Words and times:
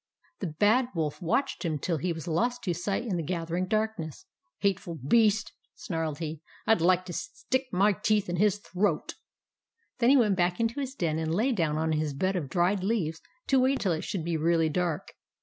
The 0.39 0.47
Bad 0.47 0.87
Wolf 0.95 1.21
watched 1.21 1.63
him 1.63 1.77
till 1.77 1.97
he 1.97 2.11
was 2.11 2.27
lost 2.27 2.63
to 2.63 2.73
sight 2.73 3.03
in 3.05 3.17
the 3.17 3.21
gathering 3.23 3.67
darkness." 3.67 4.25
Hateful 4.61 4.95
beast!" 4.95 5.53
snarled 5.75 6.17
he." 6.17 6.41
I'd 6.65 6.81
like 6.81 7.05
to 7.05 7.13
stick 7.13 7.67
my 7.71 7.93
teeth 7.93 8.27
in 8.27 8.37
his 8.37 8.57
throat!" 8.57 9.13
Then 9.99 10.09
he 10.09 10.17
went 10.17 10.37
back 10.37 10.59
into 10.59 10.79
his 10.79 10.95
den 10.95 11.19
and 11.19 11.35
lay 11.35 11.51
down 11.51 11.77
on 11.77 11.91
his 11.91 12.15
bed 12.15 12.35
of 12.35 12.49
dried 12.49 12.83
leaves 12.83 13.21
to 13.45 13.59
wait 13.59 13.79
till 13.79 13.91
it 13.91 14.03
should 14.03 14.25
be 14.25 14.37
really 14.37 14.69
dark. 14.69 15.11